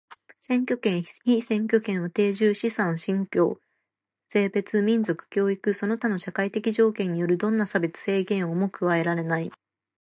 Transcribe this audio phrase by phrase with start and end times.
[0.41, 3.61] 選挙権、被選挙権は定住、資産、信教、
[4.29, 9.51] 性別、民族、教育その他の社会的条件によるどんな差別、制限をも加えられない。